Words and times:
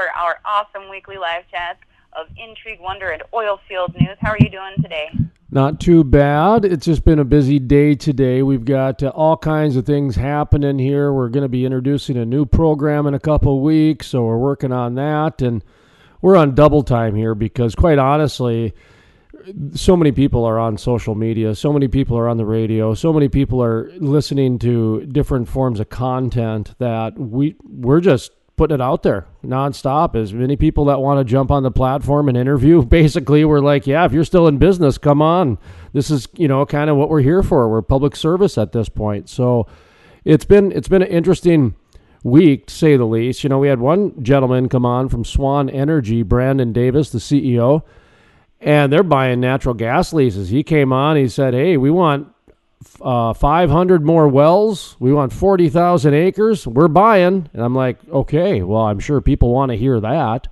for 0.00 0.10
our 0.18 0.40
awesome 0.46 0.88
weekly 0.88 1.18
live 1.18 1.42
chat 1.50 1.78
of 2.14 2.26
intrigue, 2.38 2.80
wonder, 2.80 3.10
and 3.10 3.22
oil 3.34 3.60
field 3.68 3.94
news. 3.94 4.16
How 4.20 4.30
are 4.30 4.38
you 4.40 4.48
doing 4.48 4.74
today? 4.82 5.10
Not 5.50 5.78
too 5.78 6.04
bad. 6.04 6.64
It's 6.64 6.86
just 6.86 7.04
been 7.04 7.18
a 7.18 7.24
busy 7.24 7.58
day 7.58 7.94
today. 7.94 8.42
We've 8.42 8.64
got 8.64 9.02
uh, 9.02 9.08
all 9.08 9.36
kinds 9.36 9.76
of 9.76 9.84
things 9.84 10.16
happening 10.16 10.78
here. 10.78 11.12
We're 11.12 11.28
going 11.28 11.42
to 11.42 11.48
be 11.48 11.66
introducing 11.66 12.16
a 12.16 12.24
new 12.24 12.46
program 12.46 13.06
in 13.06 13.14
a 13.14 13.20
couple 13.20 13.60
weeks, 13.60 14.06
so 14.06 14.24
we're 14.24 14.38
working 14.38 14.72
on 14.72 14.94
that. 14.94 15.42
And 15.42 15.62
we're 16.22 16.36
on 16.36 16.54
double 16.54 16.82
time 16.82 17.14
here 17.14 17.34
because, 17.34 17.74
quite 17.74 17.98
honestly, 17.98 18.72
so 19.74 19.96
many 19.96 20.12
people 20.12 20.44
are 20.44 20.58
on 20.58 20.78
social 20.78 21.14
media, 21.14 21.54
so 21.54 21.72
many 21.72 21.88
people 21.88 22.16
are 22.16 22.28
on 22.28 22.36
the 22.36 22.46
radio, 22.46 22.94
so 22.94 23.12
many 23.12 23.28
people 23.28 23.62
are 23.62 23.90
listening 23.98 24.58
to 24.60 25.04
different 25.06 25.48
forms 25.48 25.78
of 25.78 25.88
content 25.88 26.74
that 26.78 27.18
we 27.18 27.56
we're 27.64 28.00
just 28.00 28.32
putting 28.60 28.74
it 28.74 28.80
out 28.82 29.02
there 29.02 29.24
nonstop. 29.42 30.14
As 30.14 30.34
many 30.34 30.54
people 30.54 30.84
that 30.84 31.00
want 31.00 31.18
to 31.18 31.24
jump 31.24 31.50
on 31.50 31.62
the 31.62 31.70
platform 31.70 32.28
and 32.28 32.36
interview, 32.36 32.82
basically, 33.00 33.42
we're 33.42 33.60
like, 33.60 33.86
yeah, 33.86 34.04
if 34.04 34.12
you're 34.12 34.22
still 34.22 34.46
in 34.46 34.58
business, 34.58 34.98
come 34.98 35.22
on. 35.22 35.56
This 35.94 36.10
is 36.10 36.28
you 36.36 36.46
know 36.46 36.66
kind 36.66 36.90
of 36.90 36.98
what 36.98 37.08
we're 37.08 37.22
here 37.22 37.42
for. 37.42 37.70
We're 37.70 37.80
public 37.80 38.14
service 38.14 38.58
at 38.58 38.72
this 38.72 38.90
point, 38.90 39.30
so 39.30 39.66
it's 40.26 40.44
been 40.44 40.72
it's 40.72 40.88
been 40.88 41.00
an 41.00 41.08
interesting 41.08 41.74
week 42.22 42.66
to 42.66 42.74
say 42.74 42.98
the 42.98 43.06
least. 43.06 43.42
You 43.42 43.48
know, 43.48 43.58
we 43.58 43.68
had 43.68 43.80
one 43.80 44.22
gentleman 44.22 44.68
come 44.68 44.84
on 44.84 45.08
from 45.08 45.24
Swan 45.24 45.70
Energy, 45.70 46.22
Brandon 46.22 46.70
Davis, 46.70 47.08
the 47.08 47.18
CEO 47.18 47.82
and 48.60 48.92
they're 48.92 49.02
buying 49.02 49.40
natural 49.40 49.74
gas 49.74 50.12
leases. 50.12 50.50
He 50.50 50.62
came 50.62 50.92
on, 50.92 51.16
he 51.16 51.28
said, 51.28 51.54
Hey, 51.54 51.78
we 51.78 51.90
want 51.90 52.28
uh, 53.00 53.32
500 53.32 54.04
more 54.04 54.28
wells. 54.28 54.96
We 54.98 55.12
want 55.12 55.32
40,000 55.32 56.14
acres. 56.14 56.66
We're 56.66 56.88
buying. 56.88 57.48
And 57.52 57.62
I'm 57.62 57.74
like, 57.74 57.98
okay, 58.08 58.62
well, 58.62 58.82
I'm 58.82 59.00
sure 59.00 59.20
people 59.20 59.52
want 59.52 59.70
to 59.70 59.76
hear 59.76 60.00
that. 60.00 60.48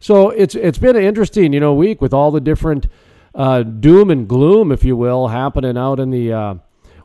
So 0.00 0.28
it's 0.28 0.54
it's 0.54 0.76
been 0.76 0.96
an 0.96 1.02
interesting, 1.02 1.54
you 1.54 1.60
know, 1.60 1.72
week 1.72 2.02
with 2.02 2.12
all 2.12 2.30
the 2.30 2.40
different 2.40 2.88
uh, 3.34 3.62
doom 3.62 4.10
and 4.10 4.28
gloom, 4.28 4.70
if 4.70 4.84
you 4.84 4.96
will, 4.96 5.28
happening 5.28 5.78
out 5.78 5.98
in 5.98 6.10
the 6.10 6.32
uh, 6.32 6.54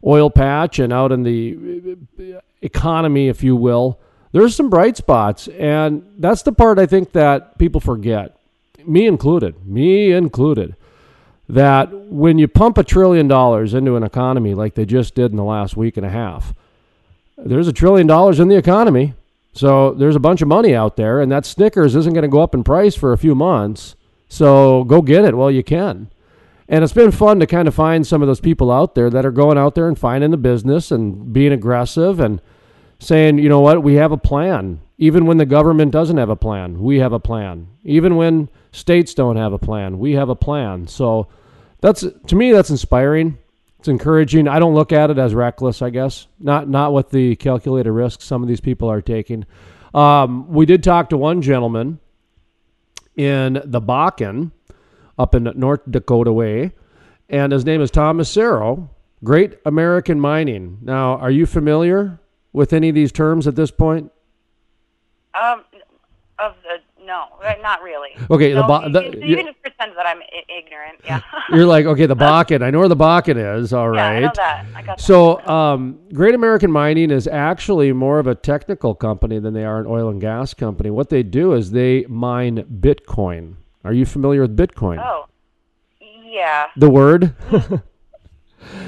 oil 0.05 0.29
patch 0.29 0.79
and 0.79 0.91
out 0.91 1.13
in 1.13 1.23
the 1.23 1.97
uh, 2.19 2.41
economy, 2.61 3.29
if 3.29 3.41
you 3.41 3.55
will. 3.55 3.99
There's 4.33 4.55
some 4.55 4.69
bright 4.69 4.97
spots, 4.97 5.47
and 5.47 6.05
that's 6.17 6.43
the 6.43 6.51
part 6.51 6.77
I 6.77 6.85
think 6.85 7.13
that 7.13 7.57
people 7.57 7.79
forget 7.79 8.35
me 8.85 9.07
included, 9.07 9.65
me 9.65 10.11
included, 10.11 10.75
that 11.49 11.91
when 11.91 12.37
you 12.37 12.47
pump 12.47 12.77
a 12.77 12.83
trillion 12.83 13.27
dollars 13.27 13.73
into 13.73 13.95
an 13.95 14.03
economy 14.03 14.53
like 14.53 14.75
they 14.75 14.85
just 14.85 15.15
did 15.15 15.31
in 15.31 15.37
the 15.37 15.43
last 15.43 15.75
week 15.75 15.97
and 15.97 16.05
a 16.05 16.09
half, 16.09 16.53
there's 17.37 17.67
a 17.67 17.73
trillion 17.73 18.05
dollars 18.05 18.39
in 18.39 18.47
the 18.47 18.55
economy. 18.55 19.13
So 19.53 19.93
there's 19.93 20.15
a 20.15 20.19
bunch 20.19 20.43
of 20.43 20.47
money 20.47 20.75
out 20.75 20.95
there, 20.95 21.19
and 21.19 21.31
that 21.31 21.45
Snickers 21.45 21.95
isn't 21.95 22.13
going 22.13 22.21
to 22.21 22.27
go 22.27 22.41
up 22.41 22.53
in 22.53 22.63
price 22.63 22.95
for 22.95 23.11
a 23.11 23.17
few 23.17 23.33
months. 23.33 23.95
So 24.29 24.83
go 24.83 25.01
get 25.01 25.25
it 25.25 25.35
while 25.35 25.49
you 25.49 25.63
can. 25.63 26.11
And 26.67 26.83
it's 26.83 26.93
been 26.93 27.11
fun 27.11 27.39
to 27.39 27.47
kind 27.47 27.67
of 27.67 27.73
find 27.73 28.05
some 28.05 28.21
of 28.21 28.27
those 28.27 28.39
people 28.39 28.71
out 28.71 28.93
there 28.93 29.09
that 29.09 29.25
are 29.25 29.31
going 29.31 29.57
out 29.57 29.73
there 29.73 29.87
and 29.87 29.97
finding 29.97 30.29
the 30.29 30.37
business 30.37 30.91
and 30.91 31.33
being 31.33 31.51
aggressive 31.51 32.19
and 32.19 32.39
saying, 32.99 33.39
you 33.39 33.49
know 33.49 33.59
what, 33.59 33.81
we 33.81 33.95
have 33.95 34.11
a 34.11 34.17
plan. 34.17 34.81
Even 34.99 35.25
when 35.25 35.37
the 35.37 35.47
government 35.47 35.91
doesn't 35.91 36.17
have 36.17 36.29
a 36.29 36.35
plan, 36.35 36.79
we 36.79 36.99
have 36.99 37.11
a 37.11 37.19
plan. 37.19 37.67
Even 37.83 38.17
when 38.17 38.49
states 38.71 39.13
don't 39.13 39.35
have 39.35 39.53
a 39.53 39.59
plan, 39.59 39.99
we 39.99 40.13
have 40.13 40.29
a 40.29 40.35
plan. 40.35 40.87
So 40.87 41.27
that's 41.81 42.05
to 42.27 42.35
me 42.35 42.51
that's 42.51 42.69
inspiring. 42.69 43.37
It's 43.79 43.87
encouraging. 43.87 44.47
I 44.49 44.59
don't 44.59 44.75
look 44.75 44.91
at 44.91 45.09
it 45.09 45.17
as 45.17 45.33
reckless, 45.33 45.81
I 45.81 45.89
guess. 45.89 46.27
Not 46.39 46.67
not 46.67 46.93
with 46.93 47.09
the 47.11 47.35
calculated 47.37 47.91
risks 47.91 48.25
some 48.25 48.41
of 48.41 48.49
these 48.49 48.59
people 48.59 48.89
are 48.89 49.01
taking. 49.01 49.45
Um, 49.93 50.49
we 50.49 50.65
did 50.65 50.83
talk 50.83 51.09
to 51.09 51.17
one 51.17 51.41
gentleman 51.41 51.99
in 53.15 53.61
the 53.65 53.81
Bakken 53.81 54.51
up 55.17 55.33
in 55.33 55.43
North 55.55 55.81
Dakota 55.89 56.31
way, 56.31 56.73
and 57.29 57.51
his 57.51 57.65
name 57.65 57.81
is 57.81 57.89
Tom 57.89 58.17
Massaro, 58.17 58.89
Great 59.23 59.57
American 59.65 60.19
Mining. 60.19 60.77
Now, 60.81 61.17
are 61.17 61.31
you 61.31 61.45
familiar 61.45 62.19
with 62.53 62.73
any 62.73 62.89
of 62.89 62.95
these 62.95 63.11
terms 63.11 63.47
at 63.47 63.55
this 63.55 63.71
point? 63.71 64.11
Um, 65.33 65.63
of 66.39 66.55
the 66.63 66.77
no, 67.09 67.25
uh, 67.43 67.55
not 67.63 67.81
really. 67.81 68.11
Okay, 68.29 68.53
no, 68.53 68.61
the, 68.61 68.67
ba- 68.67 68.89
the 68.91 69.17
you, 69.17 69.29
you, 69.29 69.35
can 69.37 69.47
just 69.47 69.61
pretend 69.63 69.97
that 69.97 70.05
I'm 70.05 70.19
I- 70.19 70.59
ignorant. 70.59 71.01
Yeah. 71.03 71.21
you're 71.49 71.65
like, 71.65 71.87
okay, 71.87 72.05
the 72.05 72.15
Bakken. 72.27 72.61
I 72.61 72.69
know 72.69 72.77
where 72.77 72.87
the 72.87 72.95
Bakken 72.95 73.57
is. 73.57 73.73
All 73.73 73.89
right. 73.89 73.97
Yeah, 73.97 74.17
I 74.17 74.19
know 74.19 74.31
that. 74.35 74.65
I 74.75 74.81
got 74.83 75.01
so, 75.01 75.37
that. 75.37 75.49
um, 75.49 75.99
Great 76.13 76.35
American 76.35 76.71
Mining 76.71 77.09
is 77.09 77.27
actually 77.27 77.91
more 77.93 78.19
of 78.19 78.27
a 78.27 78.35
technical 78.35 78.93
company 78.93 79.39
than 79.39 79.55
they 79.55 79.65
are 79.65 79.79
an 79.79 79.87
oil 79.87 80.09
and 80.09 80.21
gas 80.21 80.53
company. 80.53 80.91
What 80.91 81.09
they 81.09 81.23
do 81.23 81.53
is 81.53 81.71
they 81.71 82.05
mine 82.07 82.63
Bitcoin. 82.79 83.55
Are 83.83 83.93
you 83.93 84.05
familiar 84.05 84.41
with 84.41 84.55
Bitcoin? 84.55 85.03
Oh, 85.03 85.25
yeah. 85.99 86.67
The 86.77 86.91
word? 86.91 87.33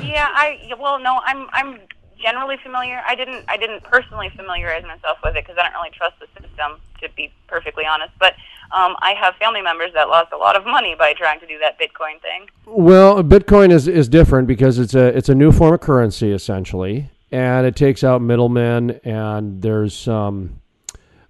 yeah, 0.04 0.28
I 0.30 0.60
well, 0.80 1.00
no, 1.00 1.22
I'm 1.26 1.48
I'm 1.54 1.80
generally 2.22 2.58
familiar. 2.64 3.02
I 3.08 3.16
didn't 3.16 3.46
I 3.48 3.58
didn't 3.58 3.84
personally 3.84 4.30
familiarize 4.36 4.84
myself 4.84 5.18
with 5.24 5.36
it 5.36 5.46
because 5.46 5.58
I 5.58 5.64
don't 5.64 5.74
really 5.74 5.92
trust 5.92 6.20
the 6.20 6.28
system 6.42 6.80
to 7.02 7.10
be 7.16 7.32
perfectly 7.48 7.86
honest. 7.86 8.14
But 8.20 8.34
um, 8.72 8.96
I 9.00 9.14
have 9.20 9.36
family 9.36 9.62
members 9.62 9.92
that 9.94 10.08
lost 10.08 10.32
a 10.32 10.38
lot 10.38 10.56
of 10.56 10.66
money 10.66 10.96
by 10.98 11.14
trying 11.14 11.40
to 11.42 11.48
do 11.48 11.60
that 11.60 11.80
Bitcoin 11.80 12.22
thing. 12.22 12.48
Well, 12.66 13.24
Bitcoin 13.24 13.72
is, 13.72 13.88
is 13.88 14.08
different 14.08 14.48
because 14.48 14.80
it's 14.80 14.96
a 14.96 15.08
it's 15.18 15.30
a 15.30 15.36
new 15.36 15.52
form 15.52 15.74
of 15.74 15.82
currency 15.82 16.32
essentially, 16.32 17.10
and 17.32 17.66
it 17.66 17.76
takes 17.76 18.04
out 18.04 18.22
middlemen, 18.22 18.92
and 19.04 19.62
there's 19.62 19.96
some. 19.96 20.58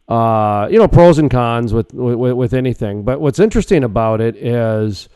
Uh, 0.07 0.67
you 0.69 0.77
know 0.77 0.89
pros 0.89 1.19
and 1.19 1.31
cons 1.31 1.73
with, 1.73 1.93
with 1.93 2.33
with 2.33 2.53
anything, 2.53 3.03
but 3.03 3.21
what's 3.21 3.39
interesting 3.39 3.81
about 3.81 4.19
it 4.19 4.35
is 4.35 5.07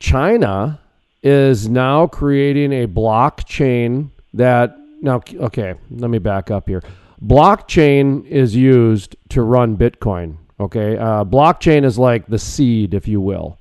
China 0.00 0.80
is 1.22 1.66
now 1.66 2.06
creating 2.06 2.70
a 2.70 2.86
blockchain 2.86 4.10
that 4.34 4.76
now, 5.04 5.22
okay, 5.34 5.74
let 5.90 6.10
me 6.10 6.18
back 6.18 6.50
up 6.50 6.68
here. 6.68 6.82
Blockchain 7.22 8.26
is 8.26 8.56
used 8.56 9.16
to 9.28 9.42
run 9.42 9.76
Bitcoin. 9.76 10.38
Okay, 10.58 10.96
uh, 10.96 11.24
blockchain 11.24 11.84
is 11.84 11.98
like 11.98 12.26
the 12.26 12.38
seed, 12.38 12.94
if 12.94 13.06
you 13.06 13.20
will, 13.20 13.58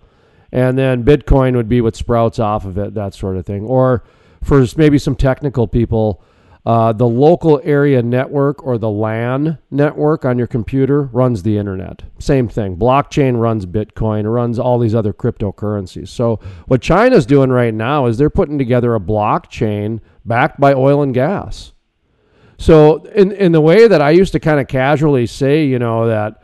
and 0.52 0.78
then 0.78 1.04
Bitcoin 1.04 1.56
would 1.56 1.68
be 1.68 1.82
what 1.82 1.96
sprouts 1.96 2.40
off 2.40 2.66
of 2.66 2.78
it, 2.78 2.94
that 2.94 3.14
sort 3.14 3.36
of 3.36 3.46
thing. 3.46 3.64
Or 3.66 4.04
for 4.44 4.66
maybe 4.78 4.98
some 4.98 5.16
technical 5.16 5.68
people, 5.68 6.24
uh, 6.66 6.94
the 6.94 7.08
local 7.08 7.60
area 7.64 8.02
network 8.02 8.64
or 8.64 8.78
the 8.78 8.90
LAN 8.90 9.58
network 9.70 10.24
on 10.24 10.38
your 10.38 10.48
computer 10.48 11.04
runs 11.04 11.44
the 11.44 11.58
internet. 11.58 12.04
Same 12.20 12.48
thing. 12.48 12.78
Blockchain 12.78 13.38
runs 13.38 13.66
Bitcoin, 13.66 14.32
runs 14.32 14.60
all 14.60 14.80
these 14.80 14.96
other 14.96 15.14
cryptocurrencies. 15.14 16.08
So, 16.08 16.40
what 16.68 16.82
China's 16.82 17.26
doing 17.26 17.50
right 17.50 17.74
now 17.74 18.06
is 18.06 18.18
they're 18.18 18.30
putting 18.30 18.58
together 18.58 18.96
a 18.96 19.00
blockchain 19.00 20.00
backed 20.26 20.60
by 20.60 20.74
oil 20.74 21.02
and 21.02 21.14
gas. 21.14 21.72
So, 22.58 23.04
in, 23.06 23.32
in 23.34 23.52
the 23.52 23.62
way 23.62 23.88
that 23.88 24.02
I 24.02 24.12
used 24.12 24.32
to 24.34 24.40
kind 24.40 24.60
of 24.60 24.68
casually 24.68 25.26
say, 25.26 25.66
you 25.66 25.80
know, 25.80 26.08
that 26.08 26.44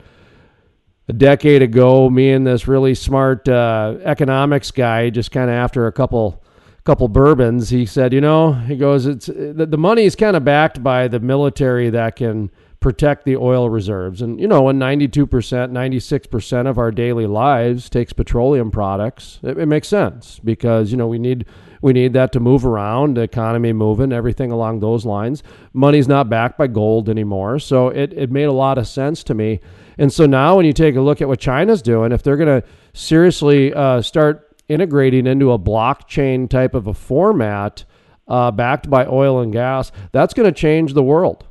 a 1.07 1.13
decade 1.13 1.61
ago, 1.61 2.09
me 2.09 2.31
and 2.31 2.45
this 2.45 2.67
really 2.67 2.93
smart 2.93 3.47
uh, 3.47 3.95
economics 4.03 4.71
guy, 4.71 5.09
just 5.09 5.31
kind 5.31 5.49
of 5.49 5.55
after 5.55 5.87
a 5.87 5.91
couple 5.91 6.43
couple 6.85 7.07
bourbons, 7.07 7.69
he 7.69 7.85
said, 7.85 8.13
you 8.13 8.21
know, 8.21 8.53
he 8.53 8.75
goes, 8.75 9.05
it's 9.05 9.27
the, 9.27 9.67
the 9.69 9.77
money 9.77 10.05
is 10.05 10.15
kind 10.15 10.35
of 10.35 10.43
backed 10.43 10.81
by 10.81 11.07
the 11.07 11.19
military 11.19 11.89
that 11.89 12.15
can 12.15 12.49
protect 12.79 13.25
the 13.25 13.35
oil 13.35 13.69
reserves. 13.69 14.21
And, 14.21 14.39
you 14.39 14.47
know, 14.47 14.63
when 14.63 14.79
92%, 14.79 15.27
96% 15.27 16.67
of 16.67 16.77
our 16.77 16.91
daily 16.91 17.27
lives 17.27 17.89
takes 17.89 18.13
petroleum 18.13 18.71
products, 18.71 19.39
it, 19.43 19.57
it, 19.57 19.65
makes 19.65 19.87
sense 19.87 20.39
because, 20.43 20.91
you 20.91 20.97
know, 20.97 21.07
we 21.07 21.19
need, 21.19 21.45
we 21.81 21.93
need 21.93 22.13
that 22.13 22.31
to 22.33 22.39
move 22.39 22.65
around, 22.65 23.17
the 23.17 23.21
economy 23.21 23.73
moving, 23.73 24.11
everything 24.11 24.51
along 24.51 24.79
those 24.79 25.05
lines. 25.05 25.43
Money's 25.73 26.07
not 26.07 26.29
backed 26.29 26.57
by 26.57 26.67
gold 26.67 27.09
anymore. 27.09 27.59
So 27.59 27.89
it, 27.89 28.13
it 28.13 28.31
made 28.31 28.43
a 28.43 28.51
lot 28.53 28.77
of 28.77 28.87
sense 28.87 29.23
to 29.25 29.33
me. 29.33 29.59
And 29.97 30.11
so 30.11 30.25
now 30.25 30.57
when 30.57 30.65
you 30.65 30.73
take 30.73 30.95
a 30.95 31.01
look 31.01 31.21
at 31.21 31.27
what 31.27 31.39
China's 31.39 31.81
doing, 31.81 32.11
if 32.11 32.23
they're 32.23 32.37
going 32.37 32.61
to 32.61 32.67
seriously 32.93 33.73
uh, 33.73 34.01
start 34.01 34.61
integrating 34.67 35.27
into 35.27 35.51
a 35.51 35.59
blockchain 35.59 36.49
type 36.49 36.73
of 36.73 36.87
a 36.87 36.93
format 36.93 37.85
uh, 38.27 38.51
backed 38.51 38.89
by 38.89 39.05
oil 39.05 39.39
and 39.39 39.51
gas, 39.51 39.91
that's 40.11 40.33
going 40.33 40.51
to 40.51 40.57
change 40.57 40.93
the 40.93 41.03
world. 41.03 41.45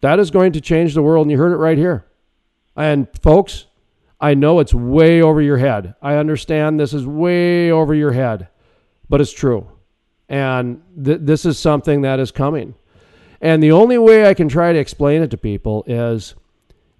That 0.00 0.18
is 0.18 0.30
going 0.30 0.52
to 0.52 0.60
change 0.60 0.94
the 0.94 1.02
world. 1.02 1.24
And 1.24 1.30
you 1.30 1.38
heard 1.38 1.52
it 1.52 1.56
right 1.56 1.78
here. 1.78 2.06
And 2.76 3.08
folks, 3.22 3.66
I 4.20 4.34
know 4.34 4.60
it's 4.60 4.72
way 4.74 5.20
over 5.20 5.42
your 5.42 5.58
head. 5.58 5.94
I 6.00 6.16
understand 6.16 6.78
this 6.78 6.94
is 6.94 7.06
way 7.06 7.70
over 7.70 7.94
your 7.94 8.12
head, 8.12 8.48
but 9.08 9.20
it's 9.20 9.32
true. 9.32 9.70
And 10.28 10.82
th- 11.02 11.20
this 11.22 11.44
is 11.44 11.58
something 11.58 12.02
that 12.02 12.20
is 12.20 12.30
coming. 12.30 12.74
And 13.40 13.62
the 13.62 13.72
only 13.72 13.98
way 13.98 14.26
I 14.26 14.34
can 14.34 14.48
try 14.48 14.72
to 14.72 14.78
explain 14.78 15.22
it 15.22 15.30
to 15.30 15.36
people 15.36 15.84
is 15.86 16.34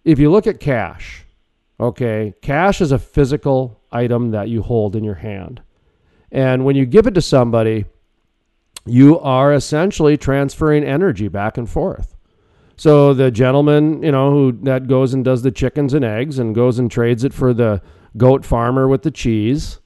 if 0.04 0.18
you 0.18 0.30
look 0.30 0.46
at 0.46 0.60
cash, 0.60 1.24
okay, 1.80 2.34
cash 2.42 2.80
is 2.80 2.92
a 2.92 2.98
physical 2.98 3.80
item 3.90 4.32
that 4.32 4.48
you 4.48 4.62
hold 4.62 4.94
in 4.94 5.04
your 5.04 5.14
hand. 5.14 5.62
And 6.30 6.64
when 6.64 6.76
you 6.76 6.84
give 6.84 7.06
it 7.06 7.14
to 7.14 7.22
somebody, 7.22 7.86
you 8.86 9.18
are 9.20 9.54
essentially 9.54 10.16
transferring 10.16 10.84
energy 10.84 11.28
back 11.28 11.56
and 11.56 11.68
forth. 11.68 12.14
So 12.76 13.14
the 13.14 13.30
gentleman, 13.30 14.02
you 14.02 14.12
know, 14.12 14.30
who 14.30 14.52
that 14.64 14.88
goes 14.88 15.14
and 15.14 15.24
does 15.24 15.42
the 15.42 15.52
chickens 15.52 15.94
and 15.94 16.04
eggs 16.04 16.38
and 16.38 16.54
goes 16.54 16.78
and 16.78 16.90
trades 16.90 17.24
it 17.24 17.32
for 17.32 17.54
the 17.54 17.80
goat 18.16 18.44
farmer 18.44 18.88
with 18.88 19.02
the 19.02 19.10
cheese, 19.10 19.78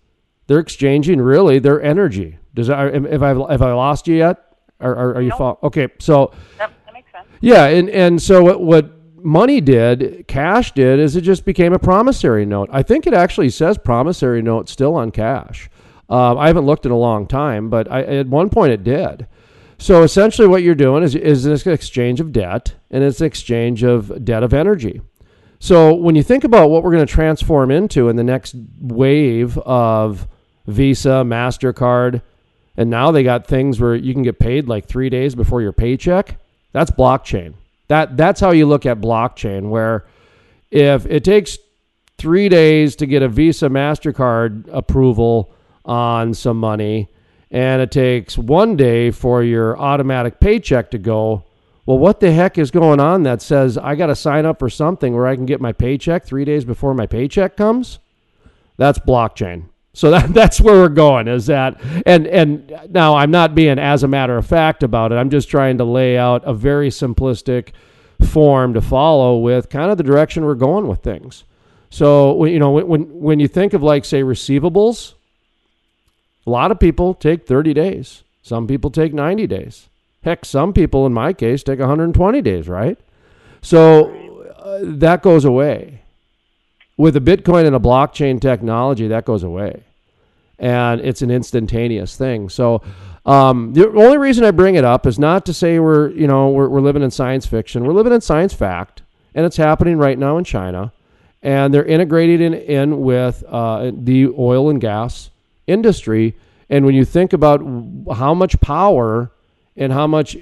they're 0.48 0.58
exchanging 0.58 1.20
really 1.20 1.60
their 1.60 1.80
energy. 1.80 2.38
Does 2.54 2.68
I 2.68 2.88
if 2.88 3.22
I 3.22 3.28
have 3.28 3.62
I 3.62 3.72
lost 3.72 4.08
you 4.08 4.16
yet? 4.16 4.38
Are, 4.80 4.94
are, 4.94 5.14
are 5.16 5.22
you 5.22 5.32
Nope. 5.38 5.60
okay? 5.62 5.88
So 6.00 6.32
that 6.58 6.72
makes 6.92 7.12
sense. 7.12 7.26
yeah, 7.40 7.66
and 7.66 7.88
and 7.90 8.20
so 8.20 8.42
what 8.42 8.60
what 8.60 8.92
money 9.16 9.60
did, 9.60 10.26
cash 10.28 10.72
did, 10.72 10.98
is 10.98 11.16
it 11.16 11.20
just 11.22 11.44
became 11.44 11.72
a 11.72 11.78
promissory 11.78 12.46
note. 12.46 12.68
I 12.72 12.82
think 12.82 13.06
it 13.06 13.14
actually 13.14 13.50
says 13.50 13.76
promissory 13.78 14.42
note 14.42 14.68
still 14.68 14.94
on 14.94 15.10
cash. 15.10 15.68
Um, 16.08 16.38
I 16.38 16.46
haven't 16.46 16.64
looked 16.64 16.86
in 16.86 16.92
a 16.92 16.98
long 16.98 17.26
time, 17.26 17.68
but 17.68 17.90
I, 17.90 18.02
at 18.02 18.28
one 18.28 18.48
point 18.48 18.72
it 18.72 18.82
did. 18.82 19.26
So 19.76 20.02
essentially, 20.02 20.48
what 20.48 20.62
you're 20.62 20.74
doing 20.74 21.02
is 21.02 21.14
is 21.14 21.44
this 21.44 21.66
exchange 21.66 22.20
of 22.20 22.32
debt, 22.32 22.74
and 22.90 23.04
it's 23.04 23.20
an 23.20 23.26
exchange 23.26 23.84
of 23.84 24.24
debt 24.24 24.42
of 24.42 24.54
energy. 24.54 25.02
So 25.60 25.92
when 25.94 26.14
you 26.14 26.22
think 26.22 26.44
about 26.44 26.70
what 26.70 26.82
we're 26.82 26.92
going 26.92 27.06
to 27.06 27.12
transform 27.12 27.70
into 27.70 28.08
in 28.08 28.16
the 28.16 28.24
next 28.24 28.54
wave 28.80 29.58
of 29.58 30.28
Visa, 30.68 31.22
Mastercard, 31.24 32.22
and 32.76 32.90
now 32.90 33.10
they 33.10 33.22
got 33.24 33.46
things 33.46 33.80
where 33.80 33.96
you 33.96 34.12
can 34.12 34.22
get 34.22 34.38
paid 34.38 34.68
like 34.68 34.86
three 34.86 35.10
days 35.10 35.34
before 35.34 35.62
your 35.62 35.72
paycheck. 35.72 36.38
That's 36.72 36.90
blockchain. 36.90 37.54
That 37.88 38.16
that's 38.16 38.40
how 38.40 38.50
you 38.50 38.66
look 38.66 38.86
at 38.86 39.00
blockchain. 39.00 39.70
Where 39.70 40.06
if 40.70 41.06
it 41.06 41.24
takes 41.24 41.58
three 42.18 42.48
days 42.48 42.96
to 42.96 43.06
get 43.06 43.22
a 43.22 43.28
Visa 43.28 43.68
Mastercard 43.68 44.68
approval 44.70 45.50
on 45.84 46.34
some 46.34 46.58
money, 46.58 47.08
and 47.50 47.80
it 47.80 47.90
takes 47.90 48.36
one 48.36 48.76
day 48.76 49.10
for 49.10 49.42
your 49.42 49.78
automatic 49.78 50.38
paycheck 50.38 50.90
to 50.90 50.98
go. 50.98 51.44
Well, 51.86 51.98
what 51.98 52.20
the 52.20 52.30
heck 52.30 52.58
is 52.58 52.70
going 52.70 53.00
on 53.00 53.22
that 53.22 53.40
says 53.40 53.78
I 53.78 53.94
got 53.94 54.08
to 54.08 54.14
sign 54.14 54.44
up 54.44 54.58
for 54.58 54.68
something 54.68 55.14
where 55.14 55.26
I 55.26 55.34
can 55.34 55.46
get 55.46 55.58
my 55.58 55.72
paycheck 55.72 56.26
three 56.26 56.44
days 56.44 56.66
before 56.66 56.92
my 56.92 57.06
paycheck 57.06 57.56
comes? 57.56 57.98
That's 58.76 58.98
blockchain. 58.98 59.64
So 59.98 60.12
that 60.12 60.32
that's 60.32 60.60
where 60.60 60.76
we're 60.76 60.90
going 60.90 61.26
is 61.26 61.46
that 61.46 61.80
and 62.06 62.28
and 62.28 62.72
now 62.88 63.16
I'm 63.16 63.32
not 63.32 63.56
being 63.56 63.80
as 63.80 64.04
a 64.04 64.08
matter 64.08 64.36
of 64.36 64.46
fact 64.46 64.84
about 64.84 65.10
it. 65.10 65.16
I'm 65.16 65.28
just 65.28 65.48
trying 65.48 65.78
to 65.78 65.84
lay 65.84 66.16
out 66.16 66.44
a 66.44 66.54
very 66.54 66.88
simplistic 66.88 67.70
form 68.24 68.74
to 68.74 68.80
follow 68.80 69.38
with 69.38 69.68
kind 69.68 69.90
of 69.90 69.98
the 69.98 70.04
direction 70.04 70.44
we're 70.44 70.54
going 70.54 70.86
with 70.86 71.02
things. 71.02 71.42
So 71.90 72.44
you 72.44 72.60
know 72.60 72.70
when 72.70 73.20
when, 73.20 73.40
you 73.40 73.48
think 73.48 73.74
of 73.74 73.82
like 73.82 74.04
say 74.04 74.22
receivables, 74.22 75.14
a 76.46 76.50
lot 76.50 76.70
of 76.70 76.78
people 76.78 77.12
take 77.12 77.44
30 77.44 77.74
days. 77.74 78.22
Some 78.40 78.68
people 78.68 78.90
take 78.90 79.12
90 79.12 79.48
days. 79.48 79.88
Heck, 80.22 80.44
some 80.44 80.72
people 80.72 81.06
in 81.06 81.12
my 81.12 81.32
case 81.32 81.64
take 81.64 81.80
120 81.80 82.40
days, 82.40 82.68
right? 82.68 82.98
So 83.62 84.44
uh, 84.60 84.78
that 84.82 85.22
goes 85.22 85.44
away. 85.44 86.02
With 86.96 87.16
a 87.16 87.20
Bitcoin 87.20 87.64
and 87.66 87.76
a 87.76 87.80
blockchain 87.80 88.40
technology, 88.40 89.08
that 89.08 89.24
goes 89.24 89.42
away. 89.42 89.84
And 90.58 91.00
it's 91.00 91.22
an 91.22 91.30
instantaneous 91.30 92.16
thing. 92.16 92.48
So 92.48 92.82
um, 93.24 93.74
the 93.74 93.88
only 93.90 94.18
reason 94.18 94.44
I 94.44 94.50
bring 94.50 94.74
it 94.74 94.84
up 94.84 95.06
is 95.06 95.18
not 95.18 95.46
to 95.46 95.52
say 95.52 95.78
we're, 95.78 96.10
you 96.10 96.26
know, 96.26 96.48
we're, 96.48 96.68
we're 96.68 96.80
living 96.80 97.02
in 97.02 97.10
science 97.10 97.46
fiction. 97.46 97.84
We're 97.84 97.92
living 97.92 98.12
in 98.12 98.20
science 98.20 98.54
fact, 98.54 99.02
and 99.34 99.44
it's 99.44 99.56
happening 99.56 99.98
right 99.98 100.18
now 100.18 100.38
in 100.38 100.44
China. 100.44 100.92
And 101.42 101.72
they're 101.72 101.84
integrated 101.84 102.40
in, 102.40 102.54
in 102.54 103.00
with 103.00 103.44
uh, 103.46 103.92
the 103.94 104.28
oil 104.36 104.70
and 104.70 104.80
gas 104.80 105.30
industry. 105.66 106.34
And 106.68 106.84
when 106.84 106.94
you 106.94 107.04
think 107.04 107.32
about 107.32 107.60
how 108.12 108.34
much 108.34 108.60
power 108.60 109.30
and 109.76 109.92
how 109.92 110.06
much, 110.06 110.36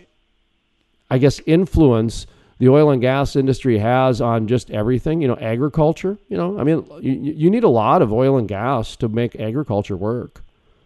I 1.10 1.18
guess, 1.18 1.40
influence 1.44 2.26
the 2.58 2.68
oil 2.68 2.90
and 2.90 3.02
gas 3.02 3.36
industry 3.36 3.78
has 3.78 4.20
on 4.20 4.46
just 4.46 4.70
everything, 4.70 5.20
you 5.20 5.28
know, 5.28 5.36
agriculture, 5.36 6.18
you 6.28 6.36
know, 6.36 6.58
I 6.58 6.64
mean, 6.64 6.86
you, 7.00 7.12
you 7.12 7.50
need 7.50 7.64
a 7.64 7.68
lot 7.68 8.00
of 8.00 8.12
oil 8.12 8.38
and 8.38 8.48
gas 8.48 8.96
to 8.96 9.08
make 9.08 9.38
agriculture 9.38 9.96
work, 9.96 10.42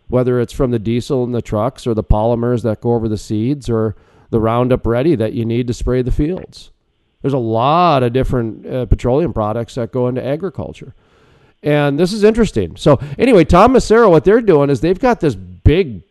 whether 0.08 0.40
it's 0.40 0.52
from 0.52 0.72
the 0.72 0.78
diesel 0.78 1.22
in 1.24 1.32
the 1.32 1.42
trucks 1.42 1.86
or 1.86 1.94
the 1.94 2.02
polymers 2.02 2.62
that 2.62 2.80
go 2.80 2.94
over 2.94 3.08
the 3.08 3.18
seeds 3.18 3.70
or 3.70 3.94
the 4.30 4.40
Roundup 4.40 4.86
Ready 4.86 5.14
that 5.14 5.32
you 5.32 5.44
need 5.44 5.68
to 5.68 5.74
spray 5.74 6.02
the 6.02 6.10
fields. 6.10 6.70
There's 7.22 7.34
a 7.34 7.38
lot 7.38 8.02
of 8.02 8.12
different 8.12 8.66
uh, 8.66 8.86
petroleum 8.86 9.32
products 9.32 9.74
that 9.74 9.92
go 9.92 10.08
into 10.08 10.24
agriculture. 10.24 10.94
And 11.62 11.98
this 11.98 12.12
is 12.12 12.24
interesting. 12.24 12.76
So 12.76 12.98
anyway, 13.18 13.44
Tom 13.44 13.74
Macero, 13.74 14.10
what 14.10 14.24
they're 14.24 14.40
doing 14.40 14.70
is 14.70 14.80
they've 14.80 14.98
got 14.98 15.20
this 15.20 15.34
big, 15.34 16.02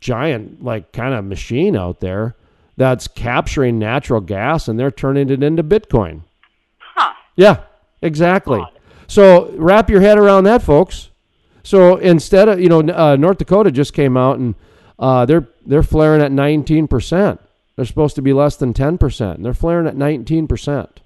giant, 0.00 0.64
like 0.64 0.92
kind 0.92 1.14
of 1.14 1.24
machine 1.24 1.76
out 1.76 2.00
there 2.00 2.34
that's 2.76 3.08
capturing 3.08 3.78
natural 3.78 4.20
gas 4.20 4.68
and 4.68 4.78
they're 4.78 4.90
turning 4.90 5.30
it 5.30 5.42
into 5.42 5.62
Bitcoin. 5.62 6.22
Huh. 6.78 7.12
Yeah, 7.36 7.62
exactly. 8.02 8.62
So 9.06 9.52
wrap 9.56 9.90
your 9.90 10.00
head 10.00 10.18
around 10.18 10.44
that, 10.44 10.62
folks. 10.62 11.10
So 11.62 11.96
instead 11.96 12.48
of 12.48 12.60
you 12.60 12.68
know, 12.68 12.80
uh, 12.80 13.16
North 13.16 13.38
Dakota 13.38 13.70
just 13.70 13.92
came 13.94 14.16
out 14.16 14.38
and 14.38 14.54
uh, 14.98 15.26
they're 15.26 15.48
they're 15.66 15.82
flaring 15.82 16.22
at 16.22 16.32
19 16.32 16.88
percent. 16.88 17.40
They're 17.76 17.84
supposed 17.84 18.14
to 18.16 18.22
be 18.22 18.32
less 18.32 18.56
than 18.56 18.72
10 18.72 18.98
percent, 18.98 19.36
and 19.36 19.44
they're 19.44 19.54
flaring 19.54 19.86
at 19.86 19.96
19 19.96 20.46
percent. 20.46 21.00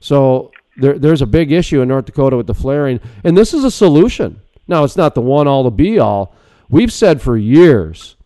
So 0.00 0.50
there, 0.76 0.98
there's 0.98 1.22
a 1.22 1.26
big 1.26 1.52
issue 1.52 1.80
in 1.82 1.88
North 1.88 2.06
Dakota 2.06 2.36
with 2.36 2.46
the 2.46 2.54
flaring, 2.54 3.00
and 3.24 3.36
this 3.36 3.52
is 3.54 3.64
a 3.64 3.70
solution. 3.70 4.40
Now 4.68 4.84
it's 4.84 4.96
not 4.96 5.14
the 5.14 5.20
one 5.20 5.48
all 5.48 5.64
to 5.64 5.70
be 5.70 5.98
all. 5.98 6.34
We've 6.68 6.92
said 6.92 7.20
for 7.20 7.36
years 7.36 8.16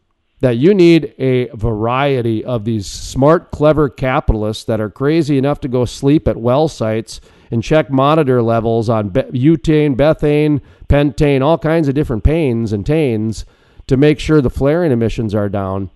that 0.44 0.58
you 0.58 0.74
need 0.74 1.14
a 1.18 1.46
variety 1.54 2.44
of 2.44 2.66
these 2.66 2.86
smart, 2.86 3.50
clever 3.50 3.88
capitalists 3.88 4.64
that 4.64 4.78
are 4.78 4.90
crazy 4.90 5.38
enough 5.38 5.58
to 5.58 5.68
go 5.68 5.86
sleep 5.86 6.28
at 6.28 6.36
well 6.36 6.68
sites 6.68 7.18
and 7.50 7.62
check 7.62 7.88
monitor 7.88 8.42
levels 8.42 8.90
on 8.90 9.08
butane, 9.10 9.96
methane, 9.96 10.60
pentane, 10.86 11.40
all 11.40 11.56
kinds 11.56 11.88
of 11.88 11.94
different 11.94 12.24
panes 12.24 12.74
and 12.74 12.84
tanes 12.84 13.46
to 13.86 13.96
make 13.96 14.20
sure 14.20 14.42
the 14.42 14.50
flaring 14.50 14.92
emissions 14.92 15.34
are 15.34 15.48
down. 15.48 15.88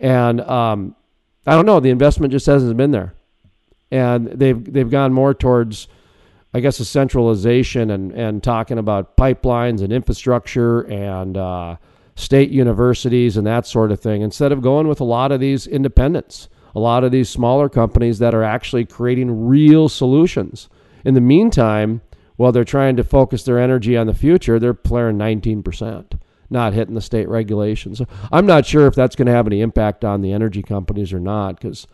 And 0.00 0.40
um, 0.40 0.96
I 1.46 1.54
don't 1.54 1.64
know, 1.64 1.78
the 1.78 1.90
investment 1.90 2.32
just 2.32 2.46
hasn't 2.46 2.76
been 2.76 2.90
there, 2.90 3.14
and 3.92 4.26
they've 4.26 4.72
they've 4.72 4.90
gone 4.90 5.12
more 5.12 5.32
towards. 5.32 5.86
I 6.54 6.60
guess 6.60 6.80
a 6.80 6.84
centralization 6.84 7.90
and, 7.90 8.12
and 8.12 8.42
talking 8.42 8.76
about 8.76 9.16
pipelines 9.16 9.80
and 9.80 9.90
infrastructure 9.90 10.82
and 10.82 11.34
uh, 11.34 11.76
state 12.14 12.50
universities 12.50 13.36
and 13.36 13.46
that 13.46 13.66
sort 13.66 13.90
of 13.90 14.00
thing 14.00 14.22
instead 14.22 14.52
of 14.52 14.62
going 14.62 14.88
with 14.88 15.00
a 15.00 15.04
lot 15.04 15.32
of 15.32 15.40
these 15.40 15.66
independents, 15.66 16.48
a 16.74 16.80
lot 16.80 17.04
of 17.04 17.12
these 17.12 17.28
smaller 17.28 17.68
companies 17.68 18.18
that 18.18 18.34
are 18.34 18.42
actually 18.42 18.84
creating 18.84 19.46
real 19.46 19.88
solutions. 19.88 20.68
In 21.04 21.14
the 21.14 21.20
meantime, 21.20 22.00
while 22.36 22.52
they're 22.52 22.64
trying 22.64 22.96
to 22.96 23.04
focus 23.04 23.44
their 23.44 23.58
energy 23.58 23.96
on 23.96 24.06
the 24.06 24.14
future, 24.14 24.58
they're 24.58 24.74
playing 24.74 25.18
19%, 25.18 26.18
not 26.50 26.72
hitting 26.72 26.94
the 26.94 27.00
state 27.00 27.28
regulations. 27.28 28.00
I'm 28.30 28.46
not 28.46 28.66
sure 28.66 28.86
if 28.86 28.94
that's 28.94 29.16
going 29.16 29.26
to 29.26 29.32
have 29.32 29.46
any 29.46 29.60
impact 29.60 30.04
on 30.04 30.22
the 30.22 30.32
energy 30.32 30.62
companies 30.62 31.12
or 31.12 31.20
not 31.20 31.56
because 31.60 31.86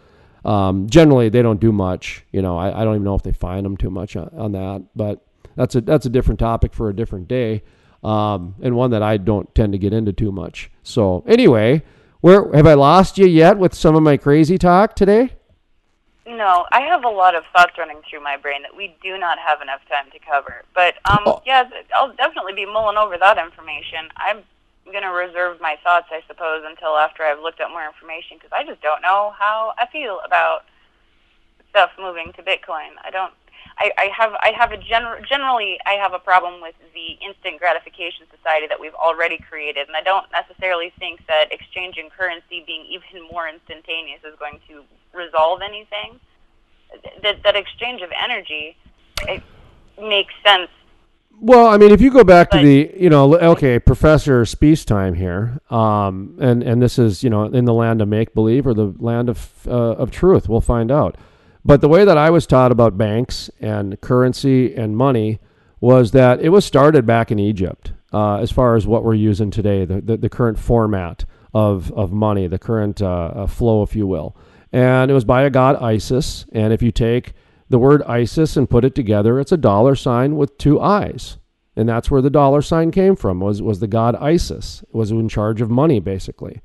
um, 0.44 0.88
generally 0.88 1.28
they 1.28 1.42
don't 1.42 1.60
do 1.60 1.72
much. 1.72 2.24
You 2.32 2.42
know, 2.42 2.56
I, 2.56 2.80
I 2.80 2.84
don't 2.84 2.94
even 2.94 3.04
know 3.04 3.14
if 3.14 3.22
they 3.22 3.32
fine 3.32 3.64
them 3.64 3.76
too 3.76 3.90
much 3.90 4.16
on, 4.16 4.30
on 4.36 4.52
that, 4.52 4.84
but 4.94 5.24
that's 5.56 5.74
a 5.74 5.80
that's 5.80 6.06
a 6.06 6.10
different 6.10 6.38
topic 6.38 6.72
for 6.72 6.88
a 6.88 6.94
different 6.94 7.26
day, 7.26 7.62
um, 8.02 8.54
and 8.62 8.76
one 8.76 8.90
that 8.92 9.02
I 9.02 9.16
don't 9.16 9.52
tend 9.54 9.72
to 9.72 9.78
get 9.78 9.92
into 9.92 10.12
too 10.12 10.32
much. 10.32 10.70
So 10.82 11.24
anyway, 11.26 11.82
where 12.20 12.50
have 12.52 12.66
I 12.66 12.74
lost 12.74 13.18
you 13.18 13.26
yet 13.26 13.58
with 13.58 13.74
some 13.74 13.94
of 13.96 14.02
my 14.02 14.16
crazy 14.16 14.58
talk 14.58 14.94
today? 14.96 15.32
No, 16.26 16.66
I 16.70 16.82
have 16.82 17.04
a 17.04 17.08
lot 17.08 17.34
of 17.34 17.44
thoughts 17.56 17.72
running 17.78 18.00
through 18.08 18.22
my 18.22 18.36
brain 18.36 18.62
that 18.62 18.76
we 18.76 18.94
do 19.02 19.16
not 19.18 19.38
have 19.38 19.62
enough 19.62 19.80
time 19.88 20.10
to 20.12 20.18
cover. 20.18 20.62
But 20.74 20.94
um, 21.10 21.20
Oh. 21.26 21.42
yeah, 21.46 21.68
I'll 21.96 22.12
definitely 22.12 22.52
be 22.52 22.66
mulling 22.66 22.98
over 22.98 23.16
that 23.18 23.38
information. 23.38 24.08
I'm 24.16 24.42
going 24.84 25.02
to 25.02 25.08
reserve 25.10 25.58
my 25.60 25.76
thoughts, 25.82 26.06
I 26.10 26.20
suppose, 26.28 26.64
until 26.66 26.96
after 26.98 27.22
I've 27.22 27.40
looked 27.40 27.60
up 27.60 27.70
more 27.70 27.84
information 27.86 28.36
because 28.36 28.50
I 28.52 28.62
just 28.64 28.80
don't 28.82 29.00
know 29.02 29.32
how 29.38 29.72
I 29.78 29.86
feel 29.86 30.20
about 30.24 30.64
stuff 31.70 31.90
moving 31.98 32.32
to 32.34 32.42
Bitcoin. 32.42 32.92
I 33.04 33.10
don't. 33.10 33.32
I, 33.78 33.92
I 33.96 34.10
have 34.16 34.32
I 34.42 34.52
have 34.56 34.72
a 34.72 34.76
gener- 34.76 35.24
generally 35.26 35.78
I 35.86 35.92
have 35.92 36.12
a 36.12 36.18
problem 36.18 36.60
with 36.60 36.74
the 36.92 37.16
instant 37.24 37.58
gratification 37.58 38.26
society 38.36 38.66
that 38.66 38.80
we've 38.80 38.94
already 38.94 39.38
created, 39.38 39.86
and 39.86 39.96
I 39.96 40.02
don't 40.02 40.26
necessarily 40.32 40.92
think 40.98 41.24
that 41.28 41.52
exchange 41.52 41.96
exchanging 41.96 42.10
currency 42.10 42.64
being 42.66 42.84
even 42.86 43.22
more 43.30 43.48
instantaneous 43.48 44.20
is 44.24 44.34
going 44.38 44.60
to 44.68 44.82
resolve 45.16 45.60
anything. 45.62 46.18
That 47.22 47.42
that 47.44 47.56
exchange 47.56 48.02
of 48.02 48.10
energy 48.22 48.76
it 49.26 49.42
makes 50.00 50.34
sense. 50.44 50.70
Well, 51.40 51.68
I 51.68 51.76
mean, 51.76 51.92
if 51.92 52.00
you 52.00 52.10
go 52.10 52.24
back 52.24 52.50
to 52.50 52.58
the, 52.58 52.92
you 52.96 53.08
know, 53.08 53.36
okay, 53.36 53.78
Professor 53.78 54.44
Space 54.44 54.84
Time 54.84 55.14
here, 55.14 55.60
um, 55.70 56.36
and 56.40 56.64
and 56.64 56.82
this 56.82 56.98
is, 56.98 57.22
you 57.22 57.30
know, 57.30 57.44
in 57.44 57.64
the 57.64 57.74
land 57.74 58.02
of 58.02 58.08
make 58.08 58.34
believe 58.34 58.66
or 58.66 58.74
the 58.74 58.92
land 58.98 59.28
of 59.28 59.52
uh, 59.68 59.70
of 59.70 60.10
truth, 60.10 60.48
we'll 60.48 60.60
find 60.60 60.90
out. 60.90 61.16
But 61.68 61.82
the 61.82 61.88
way 61.88 62.06
that 62.06 62.16
I 62.16 62.30
was 62.30 62.46
taught 62.46 62.72
about 62.72 62.96
banks 62.96 63.50
and 63.60 64.00
currency 64.00 64.74
and 64.74 64.96
money 64.96 65.38
was 65.82 66.12
that 66.12 66.40
it 66.40 66.48
was 66.48 66.64
started 66.64 67.04
back 67.04 67.30
in 67.30 67.38
Egypt, 67.38 67.92
uh, 68.10 68.36
as 68.36 68.50
far 68.50 68.74
as 68.74 68.86
what 68.86 69.04
we're 69.04 69.12
using 69.12 69.50
today, 69.50 69.84
the 69.84 70.00
the, 70.00 70.16
the 70.16 70.30
current 70.30 70.58
format 70.58 71.26
of 71.52 71.92
of 71.92 72.10
money, 72.10 72.46
the 72.46 72.58
current 72.58 73.02
uh, 73.02 73.32
uh, 73.34 73.46
flow, 73.46 73.82
if 73.82 73.94
you 73.94 74.06
will. 74.06 74.34
and 74.72 75.10
it 75.10 75.14
was 75.14 75.24
by 75.24 75.42
a 75.42 75.50
god 75.50 75.76
Isis. 75.76 76.46
And 76.52 76.72
if 76.72 76.82
you 76.82 76.90
take 76.90 77.34
the 77.68 77.78
word 77.78 78.02
ISIS 78.04 78.56
and 78.56 78.68
put 78.68 78.84
it 78.84 78.94
together, 78.94 79.38
it's 79.38 79.52
a 79.52 79.56
dollar 79.56 79.94
sign 79.94 80.36
with 80.36 80.56
two 80.56 80.80
eyes. 80.80 81.36
And 81.76 81.88
that's 81.88 82.10
where 82.10 82.22
the 82.22 82.30
dollar 82.30 82.62
sign 82.62 82.90
came 82.90 83.14
from, 83.14 83.40
was, 83.40 83.62
was 83.62 83.80
the 83.80 83.86
god 83.86 84.16
Isis, 84.16 84.82
was 84.92 85.10
in 85.10 85.28
charge 85.28 85.60
of 85.60 85.70
money, 85.70 86.00
basically. 86.00 86.60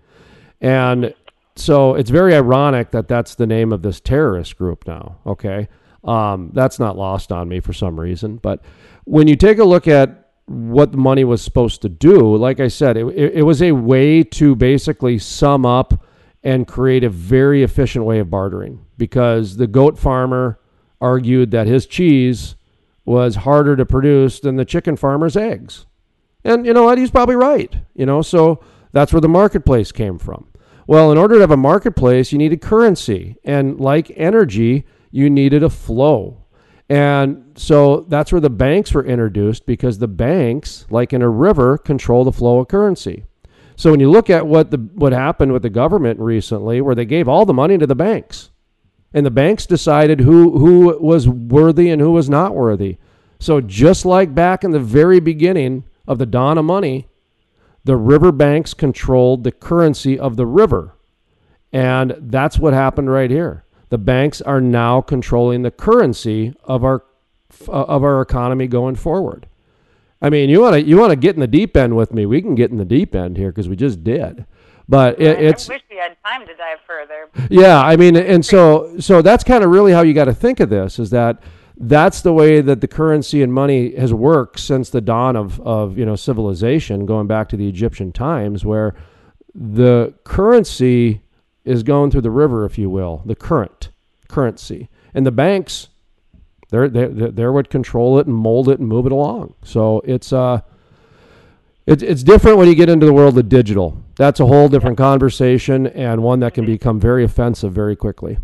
And 0.59 1.13
so 1.55 1.95
it's 1.95 2.09
very 2.09 2.33
ironic 2.33 2.91
that 2.91 3.07
that's 3.07 3.35
the 3.35 3.47
name 3.47 3.71
of 3.71 3.81
this 3.81 3.99
terrorist 3.99 4.57
group 4.57 4.87
now, 4.87 5.17
okay? 5.25 5.67
Um, 6.03 6.51
that's 6.53 6.79
not 6.79 6.97
lost 6.97 7.31
on 7.31 7.47
me 7.47 7.59
for 7.59 7.73
some 7.73 7.99
reason. 7.99 8.37
But 8.37 8.63
when 9.05 9.27
you 9.27 9.35
take 9.35 9.59
a 9.59 9.63
look 9.63 9.87
at 9.87 10.31
what 10.45 10.91
the 10.91 10.97
money 10.97 11.23
was 11.23 11.41
supposed 11.41 11.81
to 11.83 11.89
do, 11.89 12.35
like 12.35 12.59
I 12.59 12.67
said, 12.67 12.97
it, 12.97 13.05
it, 13.07 13.33
it 13.35 13.43
was 13.43 13.61
a 13.61 13.71
way 13.71 14.23
to 14.23 14.55
basically 14.55 15.17
sum 15.19 15.65
up 15.65 16.03
and 16.43 16.67
create 16.67 17.03
a 17.03 17.09
very 17.09 17.63
efficient 17.63 18.03
way 18.03 18.19
of 18.19 18.29
bartering 18.29 18.85
because 18.97 19.55
the 19.57 19.67
goat 19.67 19.97
farmer 19.97 20.59
argued 20.99 21.51
that 21.51 21.67
his 21.67 21.85
cheese 21.85 22.55
was 23.05 23.35
harder 23.35 23.75
to 23.75 23.85
produce 23.85 24.39
than 24.39 24.55
the 24.55 24.65
chicken 24.65 24.95
farmer's 24.95 25.37
eggs. 25.37 25.85
And 26.43 26.65
you 26.65 26.73
know 26.73 26.83
what? 26.83 26.97
He's 26.97 27.11
probably 27.11 27.35
right. 27.35 27.73
You 27.95 28.05
know, 28.05 28.21
so 28.21 28.61
that's 28.91 29.13
where 29.13 29.21
the 29.21 29.29
marketplace 29.29 29.91
came 29.91 30.19
from. 30.19 30.47
Well, 30.87 31.11
in 31.11 31.17
order 31.17 31.35
to 31.35 31.41
have 31.41 31.51
a 31.51 31.57
marketplace, 31.57 32.31
you 32.31 32.37
needed 32.37 32.61
currency. 32.61 33.37
And 33.43 33.79
like 33.79 34.11
energy, 34.15 34.85
you 35.11 35.29
needed 35.29 35.63
a 35.63 35.69
flow. 35.69 36.43
And 36.89 37.53
so 37.55 38.01
that's 38.09 38.31
where 38.31 38.41
the 38.41 38.49
banks 38.49 38.93
were 38.93 39.05
introduced 39.05 39.65
because 39.65 39.97
the 39.97 40.07
banks, 40.07 40.85
like 40.89 41.13
in 41.13 41.21
a 41.21 41.29
river, 41.29 41.77
control 41.77 42.23
the 42.23 42.31
flow 42.31 42.59
of 42.59 42.67
currency. 42.67 43.25
So 43.75 43.91
when 43.91 43.99
you 43.99 44.11
look 44.11 44.29
at 44.29 44.45
what 44.45 44.69
the 44.69 44.77
what 44.77 45.13
happened 45.13 45.53
with 45.53 45.63
the 45.63 45.69
government 45.69 46.19
recently, 46.19 46.81
where 46.81 46.95
they 46.95 47.05
gave 47.05 47.27
all 47.27 47.45
the 47.45 47.53
money 47.53 47.77
to 47.77 47.87
the 47.87 47.95
banks, 47.95 48.51
and 49.13 49.25
the 49.25 49.31
banks 49.31 49.65
decided 49.65 50.19
who 50.19 50.57
who 50.57 50.97
was 50.99 51.27
worthy 51.27 51.89
and 51.89 52.01
who 52.01 52.11
was 52.11 52.29
not 52.29 52.53
worthy. 52.53 52.97
So 53.39 53.61
just 53.61 54.05
like 54.05 54.35
back 54.35 54.63
in 54.63 54.71
the 54.71 54.79
very 54.79 55.19
beginning 55.19 55.85
of 56.07 56.17
the 56.17 56.25
dawn 56.25 56.57
of 56.57 56.65
money, 56.65 57.07
the 57.83 57.97
river 57.97 58.31
banks 58.31 58.73
controlled 58.73 59.43
the 59.43 59.51
currency 59.51 60.17
of 60.17 60.37
the 60.37 60.45
river. 60.45 60.95
And 61.71 62.15
that's 62.19 62.59
what 62.59 62.73
happened 62.73 63.11
right 63.11 63.31
here. 63.31 63.65
The 63.89 63.97
banks 63.97 64.41
are 64.41 64.61
now 64.61 65.01
controlling 65.01 65.63
the 65.63 65.71
currency 65.71 66.53
of 66.63 66.83
our 66.83 67.03
uh, 67.67 67.83
of 67.83 68.03
our 68.03 68.21
economy 68.21 68.67
going 68.67 68.95
forward. 68.95 69.47
I 70.21 70.29
mean, 70.29 70.49
you 70.49 70.61
want 70.61 70.75
to 70.75 70.81
you 70.81 70.97
want 70.97 71.11
to 71.11 71.15
get 71.15 71.35
in 71.35 71.41
the 71.41 71.47
deep 71.47 71.75
end 71.75 71.95
with 71.95 72.13
me? 72.13 72.25
We 72.25 72.41
can 72.41 72.55
get 72.55 72.71
in 72.71 72.77
the 72.77 72.85
deep 72.85 73.13
end 73.13 73.37
here 73.37 73.51
because 73.51 73.67
we 73.69 73.75
just 73.75 74.03
did. 74.03 74.45
But 74.87 75.19
it, 75.19 75.39
it's. 75.39 75.69
I 75.69 75.73
wish 75.73 75.83
we 75.89 75.97
had 75.97 76.17
time 76.25 76.45
to 76.47 76.55
dive 76.55 76.79
further. 76.87 77.29
Yeah, 77.49 77.81
I 77.81 77.95
mean, 77.95 78.15
and 78.15 78.45
so 78.45 78.99
so 78.99 79.21
that's 79.21 79.43
kind 79.43 79.63
of 79.63 79.69
really 79.69 79.91
how 79.91 80.01
you 80.01 80.13
got 80.13 80.25
to 80.25 80.33
think 80.33 80.59
of 80.59 80.69
this 80.69 80.97
is 80.97 81.09
that 81.11 81.41
that's 81.77 82.21
the 82.21 82.33
way 82.33 82.61
that 82.61 82.81
the 82.81 82.87
currency 82.87 83.41
and 83.41 83.53
money 83.53 83.95
has 83.95 84.13
worked 84.13 84.59
since 84.59 84.89
the 84.89 85.01
dawn 85.01 85.35
of, 85.35 85.59
of 85.61 85.97
you 85.97 86.05
know 86.05 86.15
civilization, 86.15 87.05
going 87.05 87.27
back 87.27 87.49
to 87.49 87.57
the 87.57 87.67
Egyptian 87.67 88.11
times, 88.11 88.63
where 88.63 88.95
the 89.55 90.13
currency 90.23 91.21
is 91.65 91.83
going 91.83 92.11
through 92.11 92.21
the 92.21 92.31
river, 92.31 92.65
if 92.65 92.77
you 92.77 92.89
will, 92.89 93.21
the 93.25 93.35
current 93.35 93.89
currency, 94.27 94.89
and 95.13 95.25
the 95.25 95.31
banks 95.31 95.89
they're 96.69 96.89
they 96.89 97.07
they 97.07 97.45
would 97.47 97.69
control 97.69 98.17
it 98.17 98.25
and 98.25 98.35
mold 98.35 98.67
it 98.67 98.79
and 98.79 98.87
move 98.87 99.05
it 99.05 99.11
along. 99.11 99.53
So 99.63 100.01
it's 100.05 100.33
uh 100.33 100.61
it's 101.85 102.01
it's 102.01 102.23
different 102.23 102.57
when 102.57 102.67
you 102.67 102.75
get 102.75 102.89
into 102.89 103.05
the 103.05 103.13
world 103.13 103.37
of 103.37 103.47
digital. 103.47 104.01
That's 104.15 104.39
a 104.39 104.47
whole 104.47 104.69
different 104.69 104.97
conversation 104.97 105.87
and 105.87 106.23
one 106.23 106.39
that 106.39 106.53
can 106.53 106.65
become 106.65 106.99
very 106.99 107.23
offensive 107.23 107.73
very 107.73 107.95
quickly. 107.95 108.37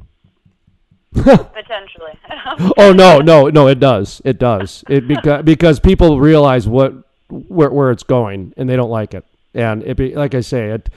Potentially. 1.13 2.19
oh 2.77 2.93
no, 2.93 3.19
no, 3.19 3.49
no! 3.49 3.67
It 3.67 3.79
does. 3.79 4.21
It 4.23 4.37
does. 4.37 4.83
It 4.89 5.07
because 5.07 5.43
because 5.45 5.79
people 5.79 6.19
realize 6.19 6.67
what 6.67 6.93
where 7.29 7.71
where 7.71 7.91
it's 7.91 8.03
going 8.03 8.53
and 8.57 8.69
they 8.69 8.75
don't 8.75 8.91
like 8.91 9.13
it. 9.13 9.25
And 9.53 9.83
it 9.83 9.97
be, 9.97 10.13
like 10.15 10.35
I 10.35 10.41
say, 10.41 10.69
it 10.69 10.89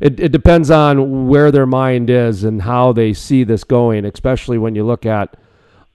it, 0.00 0.18
it 0.18 0.32
depends 0.32 0.70
on 0.70 1.28
where 1.28 1.52
their 1.52 1.66
mind 1.66 2.10
is 2.10 2.42
and 2.42 2.62
how 2.62 2.92
they 2.92 3.12
see 3.12 3.44
this 3.44 3.64
going, 3.64 4.04
especially 4.06 4.56
when 4.58 4.74
you 4.74 4.84
look 4.84 5.04
at, 5.04 5.36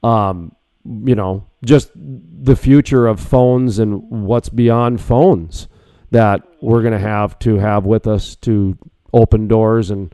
um, 0.03 0.55
you 0.85 1.15
know, 1.15 1.45
just 1.63 1.89
the 1.95 2.55
future 2.55 3.07
of 3.07 3.19
phones 3.19 3.79
and 3.79 4.03
what's 4.09 4.49
beyond 4.49 5.01
phones 5.01 5.67
that 6.11 6.43
we're 6.61 6.81
going 6.81 6.93
to 6.93 6.99
have 6.99 7.37
to 7.39 7.55
have 7.55 7.85
with 7.85 8.05
us 8.05 8.35
to 8.35 8.77
open 9.11 9.47
doors 9.47 9.89
and 9.89 10.13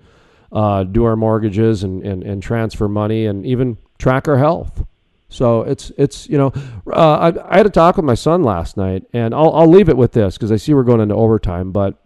uh, 0.51 0.83
do 0.83 1.05
our 1.05 1.15
mortgages 1.15 1.83
and, 1.83 2.05
and, 2.05 2.23
and 2.23 2.43
transfer 2.43 2.87
money 2.87 3.25
and 3.25 3.45
even 3.45 3.77
track 3.97 4.27
our 4.27 4.37
health. 4.37 4.85
So 5.29 5.61
it's 5.61 5.91
it's 5.97 6.27
you 6.27 6.37
know 6.37 6.51
uh, 6.91 7.31
I, 7.33 7.53
I 7.53 7.57
had 7.57 7.65
a 7.65 7.69
talk 7.69 7.95
with 7.95 8.03
my 8.03 8.15
son 8.15 8.43
last 8.43 8.75
night, 8.75 9.05
and 9.13 9.33
I'll 9.33 9.53
I'll 9.53 9.69
leave 9.69 9.87
it 9.87 9.95
with 9.95 10.11
this 10.11 10.37
because 10.37 10.51
I 10.51 10.57
see 10.57 10.73
we're 10.73 10.83
going 10.83 10.99
into 10.99 11.15
overtime, 11.15 11.71
but 11.71 11.97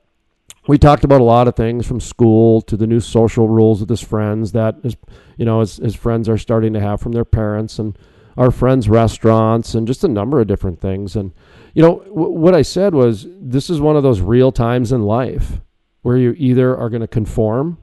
we 0.68 0.78
talked 0.78 1.04
about 1.04 1.22
a 1.22 1.24
lot 1.26 1.48
of 1.48 1.56
things 1.56 1.86
from 1.86 2.00
school 2.00 2.62
to 2.62 2.78
the 2.78 2.88
new 2.88 3.00
social 3.00 3.48
rules 3.48 3.80
with 3.80 3.90
his 3.90 4.02
friends 4.02 4.52
that 4.54 4.76
his, 4.84 4.96
you 5.38 5.46
know 5.46 5.60
his, 5.60 5.78
his 5.78 5.96
friends 5.96 6.30
are 6.30 6.38
starting 6.38 6.74
to 6.74 6.80
have 6.80 7.02
from 7.02 7.12
their 7.12 7.26
parents 7.26 7.80
and 7.80 7.98
our 8.38 8.52
friends 8.52 8.90
restaurants 8.90 9.76
and 9.76 9.88
just 9.88 10.04
a 10.04 10.08
number 10.08 10.40
of 10.40 10.48
different 10.48 10.82
things 10.82 11.16
and 11.16 11.32
you 11.74 11.82
know 11.82 12.00
w- 12.00 12.32
what 12.32 12.54
i 12.54 12.62
said 12.62 12.94
was 12.94 13.28
this 13.40 13.70
is 13.70 13.80
one 13.80 13.96
of 13.96 14.04
those 14.04 14.22
real 14.22 14.52
times 14.52 14.92
in 14.92 15.04
life 15.04 15.62
where 16.02 16.18
you 16.18 16.36
either 16.38 16.76
are 16.76 16.90
going 16.90 17.02
to 17.02 17.08
conform 17.08 17.78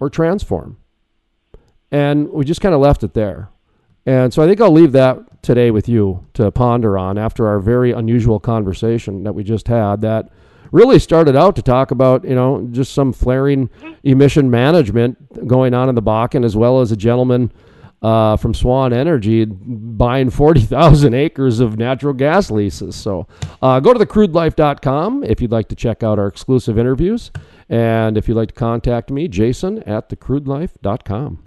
or 0.00 0.10
transform. 0.10 0.78
And 1.90 2.30
we 2.30 2.44
just 2.44 2.60
kind 2.60 2.74
of 2.74 2.80
left 2.80 3.02
it 3.02 3.14
there. 3.14 3.50
And 4.04 4.32
so 4.32 4.40
i 4.40 4.46
think 4.46 4.60
i'll 4.60 4.70
leave 4.70 4.92
that 4.92 5.42
today 5.42 5.70
with 5.72 5.88
you 5.88 6.24
to 6.34 6.50
ponder 6.52 6.96
on 6.96 7.18
after 7.18 7.46
our 7.48 7.58
very 7.58 7.90
unusual 7.90 8.38
conversation 8.38 9.24
that 9.24 9.32
we 9.32 9.42
just 9.42 9.66
had 9.68 10.00
that 10.00 10.30
really 10.72 10.98
started 10.98 11.36
out 11.36 11.56
to 11.56 11.62
talk 11.62 11.90
about, 11.90 12.24
you 12.24 12.34
know, 12.34 12.66
just 12.72 12.92
some 12.92 13.12
flaring 13.12 13.70
emission 14.02 14.50
management 14.50 15.46
going 15.46 15.74
on 15.74 15.88
in 15.88 15.94
the 15.94 16.02
Bakken, 16.02 16.44
as 16.44 16.56
well 16.56 16.80
as 16.80 16.92
a 16.92 16.96
gentleman 16.96 17.52
uh, 18.02 18.36
from 18.36 18.54
Swan 18.54 18.92
Energy 18.92 19.44
buying 19.44 20.30
40,000 20.30 21.14
acres 21.14 21.60
of 21.60 21.78
natural 21.78 22.12
gas 22.12 22.50
leases. 22.50 22.94
So 22.94 23.26
uh, 23.62 23.80
go 23.80 23.92
to 23.92 23.98
thecrudelife.com 24.04 25.24
if 25.24 25.40
you'd 25.40 25.52
like 25.52 25.68
to 25.68 25.76
check 25.76 26.02
out 26.02 26.18
our 26.18 26.26
exclusive 26.26 26.78
interviews. 26.78 27.30
And 27.68 28.16
if 28.16 28.28
you'd 28.28 28.36
like 28.36 28.48
to 28.48 28.54
contact 28.54 29.10
me, 29.10 29.28
Jason 29.28 29.82
at 29.84 30.08
thecrudelife.com. 30.08 31.44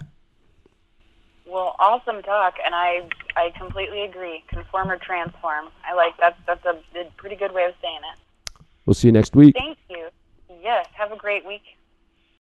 Well, 1.46 1.74
awesome 1.80 2.22
talk, 2.22 2.54
and 2.64 2.74
I 2.76 3.08
I 3.34 3.50
completely 3.58 4.02
agree. 4.02 4.44
Conform 4.48 4.88
or 4.88 4.98
transform. 4.98 5.66
I 5.84 5.94
like 5.94 6.16
that's 6.16 6.38
that's 6.46 6.64
a 6.64 6.78
pretty 7.16 7.34
good 7.34 7.52
way 7.52 7.64
of 7.64 7.72
saying 7.82 7.98
it. 8.12 8.62
We'll 8.86 8.94
see 8.94 9.08
you 9.08 9.12
next 9.12 9.34
week. 9.34 9.56
Thank 9.58 9.78
you. 9.88 10.08
Yes. 10.62 10.86
Have 10.92 11.10
a 11.10 11.16
great 11.16 11.44
week. 11.44 11.62